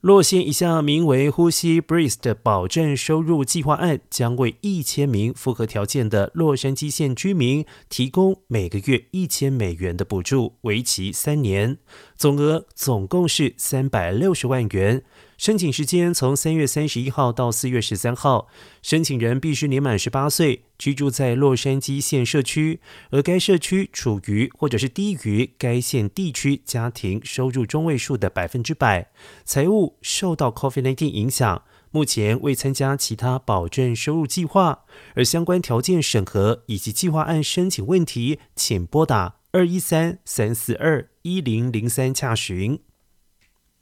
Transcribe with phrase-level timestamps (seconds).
[0.00, 11.76] 洛县一项名为“呼吸 Breathe” 的保证收入计划案，将为一千名符合条件的洛杉矶县居民提供每个月一千美元的补助，为期三年，
[12.16, 15.02] 总额总共是三百六十万元。
[15.40, 18.48] 申请时间从三月三十一号到四月十三号，
[18.82, 29.10] 申请人必须年满十八岁，居住在洛杉矶县社区，而该社区处于或者是低于该县地区家庭收入中位数的百分之百，
[29.46, 34.80] 财务受到 COVID-19 影响，目前未参加其他保证收入计划，
[35.14, 42.80] 而相关条件审核以及计划案申请问题，请拨打二一三三四二一零零三洽询。